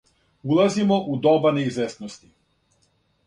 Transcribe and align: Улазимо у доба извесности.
Улазимо 0.43 0.97
у 1.11 1.15
доба 1.17 1.51
извесности. 1.65 2.27